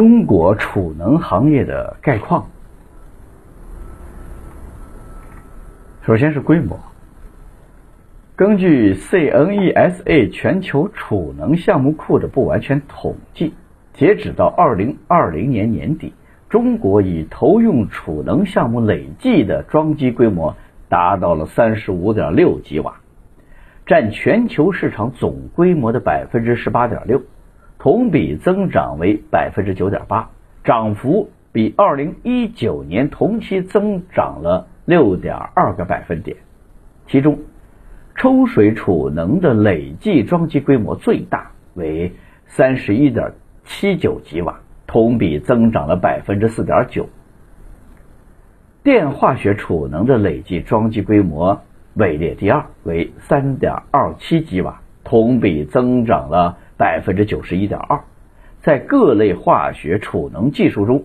[0.00, 2.46] 中国储能行业的概况。
[6.00, 6.80] 首先是规模。
[8.34, 13.52] 根据 CNESA 全球储能项目库的不完全统计，
[13.92, 16.14] 截止到2020年年底，
[16.48, 20.56] 中国已投用储能项目累计的装机规模
[20.88, 22.94] 达到了35.6吉瓦，
[23.84, 27.20] 占全球市场总规模的18.6%，
[27.80, 30.26] 同比增长为9.8%，
[30.62, 36.36] 涨幅比2019年同期增长了6.2个百分点，
[37.08, 37.38] 其中。
[38.16, 42.12] 抽水储能的累计装机规模最大为
[42.44, 43.32] 三十一点
[43.64, 47.08] 七九吉瓦，同比增长了百分之四点九。
[48.82, 51.62] 电化学储能的累计装机规模
[51.94, 58.04] 位列第二，为三点二七吉瓦，同比增长了百分之九十一点二。
[58.60, 61.04] 在各类化学储能技术中，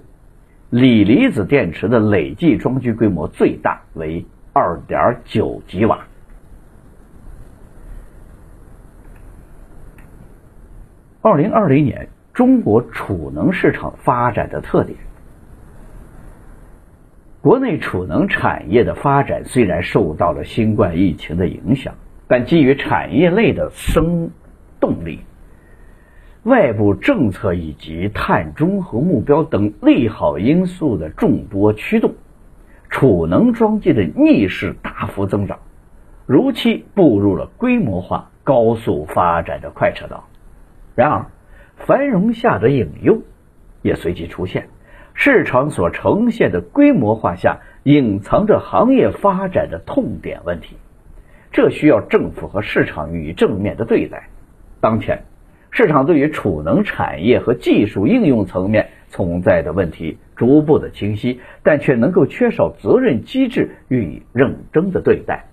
[0.69, 6.05] 锂离子电池的累计装机规模最大为二点九吉瓦。
[11.23, 14.99] 二零二零年，中国储能市场发展的特点。
[17.41, 21.95] 国内储能产业的发展虽然受到了新冠疫情的影响，
[22.27, 24.31] 但基于产业类的生
[24.79, 25.19] 动力、
[26.43, 32.13] 外部政策以及碳中和目标等利好因素的众多驱动，
[32.89, 35.59] 储能装机的逆势大幅增长，
[36.25, 40.25] 如期步入了规模化、高速发展的快车道。
[40.95, 41.25] 然而，
[41.77, 43.21] 繁荣下的隐忧
[43.81, 44.69] 也随即出现，
[45.13, 50.77] 市场所呈现的规模化下隐藏着行业发展的痛点问题，
[51.55, 54.27] 这需要政府和市场予以正面的对待。
[54.81, 55.23] 当前，
[55.71, 65.45] 市场对于储能产业和技术应用层面存在的问题逐步的清晰，但却能够缺少责任机制予以认真的对待，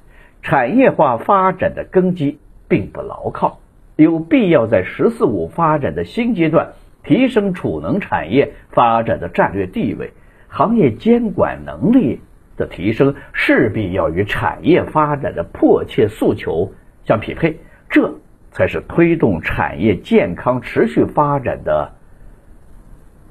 [0.43, 3.61] 产业化发展的根基并不牢靠。
[3.95, 6.73] 有必要在“十四五”发展的新阶段
[7.05, 10.11] 提升储能产业发展的战略地位，
[10.49, 12.19] 行业监管能力
[12.63, 16.73] 的提升势必要与产业发展的迫切诉求
[17.05, 17.59] 相匹配，
[17.91, 18.15] 这
[18.53, 21.93] 才是推动产业健康持续发展的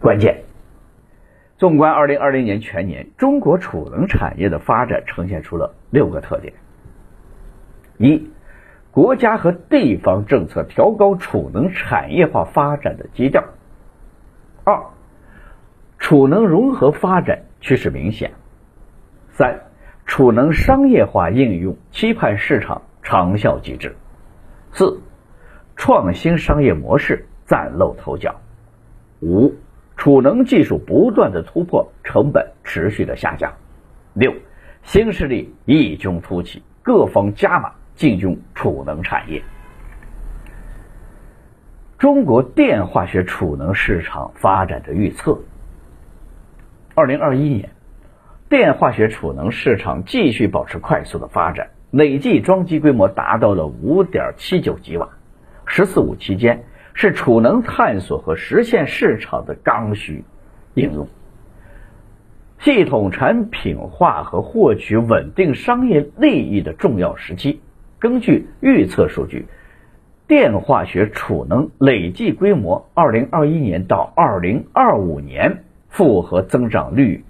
[0.01, 0.43] 关键。
[1.57, 6.53] 纵观二零二零年全年，中国储能产业的发展呈现出了六个特点：
[7.97, 8.29] 一。
[8.91, 13.45] 国家和地方政策调高储能产业化发展的基调。
[14.65, 14.83] 二，
[15.97, 18.31] 储能融合发展趋势明显。
[19.33, 19.61] 三，
[20.05, 23.95] 储能商业化应用期盼市场长效机制。
[24.71, 25.01] 四，
[25.75, 28.39] 创新商业模式崭露头角。
[29.21, 29.53] 五，
[29.97, 33.53] 储能技术不断的突破，成本持续的下降。
[34.13, 34.33] 六，
[34.83, 37.71] 新势力异军突起，各方加码。
[37.93, 39.43] 进军储能产业。
[41.99, 45.39] 中国电化学储能市场发展的预测：
[46.95, 47.69] 二零二一年，
[48.51, 55.07] 电化学储能市场继续保持快速的发展，累计装机规模达到了五点七九吉瓦。
[55.65, 60.25] 十四五期间是储能探索和实现市场的刚需
[60.73, 61.07] 应用。
[62.59, 67.61] 系统产品化和获取稳定商业利益的重要时期。
[67.99, 69.45] 根据预测数据，
[70.27, 77.23] 电化学储能累计规模，二零二一年到二零二五年复合增长率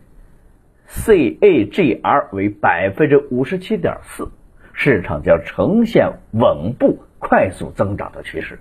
[0.94, 4.30] CAGR 为百分之五十七点四，
[4.74, 8.60] 市场将呈现稳步快速增长的趋势。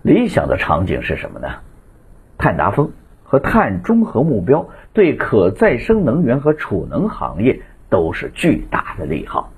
[0.00, 1.48] 理想的场景是什么呢？
[2.38, 2.90] 碳达峰
[3.22, 9.52] 和碳中和目标对可再生能源和储能行业都是巨大的利好。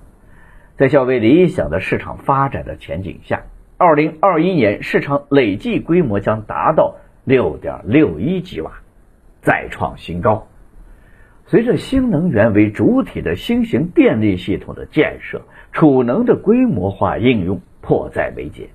[0.76, 3.44] 在较为理想的市场发展的前景下，
[3.78, 8.72] 二零二一年市场累计规模将达到六点六一吉瓦，
[9.42, 10.48] 再创新高。
[11.46, 15.42] 随着新能源为主体的新型电力系统的建设，
[15.72, 18.70] 储能的规模化应用迫在眉睫。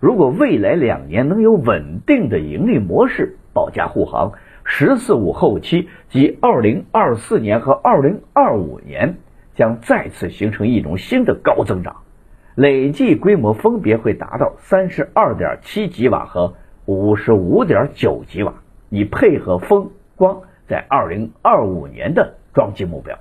[0.00, 4.32] 如果未来两年能有稳定的盈利模式保驾护航
[4.64, 9.16] ，“十四五”后期及二零二四年和二零二五年。
[9.56, 11.98] 将再次形成一种新的高增长，
[12.56, 16.54] 累计规模分别会达到三十二点七吉瓦和
[16.86, 18.52] 五十五点九吉瓦，
[18.90, 23.18] 以配合风光在二零二五年的装机目标。